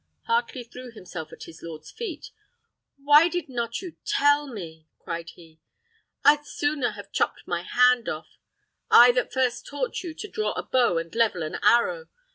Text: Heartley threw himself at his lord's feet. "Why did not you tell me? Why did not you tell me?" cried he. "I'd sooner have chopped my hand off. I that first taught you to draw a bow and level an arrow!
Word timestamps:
Heartley 0.27 0.63
threw 0.63 0.89
himself 0.89 1.31
at 1.31 1.43
his 1.43 1.61
lord's 1.61 1.91
feet. 1.91 2.31
"Why 2.97 3.27
did 3.27 3.47
not 3.49 3.83
you 3.83 3.97
tell 4.03 4.47
me? 4.47 4.87
Why 5.03 5.17
did 5.21 5.27
not 5.27 5.27
you 5.27 5.27
tell 5.27 5.27
me?" 5.27 5.27
cried 5.27 5.29
he. 5.35 5.59
"I'd 6.25 6.45
sooner 6.47 6.89
have 6.93 7.11
chopped 7.11 7.43
my 7.45 7.61
hand 7.61 8.09
off. 8.09 8.39
I 8.89 9.11
that 9.11 9.31
first 9.31 9.67
taught 9.67 10.01
you 10.01 10.15
to 10.15 10.27
draw 10.27 10.53
a 10.53 10.63
bow 10.63 10.97
and 10.97 11.13
level 11.13 11.43
an 11.43 11.57
arrow! 11.61 12.07